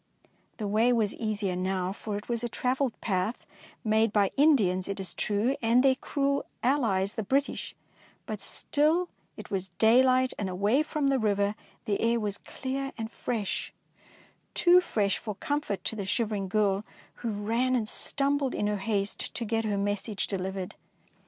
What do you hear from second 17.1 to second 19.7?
who ran and stumbled in her haste to get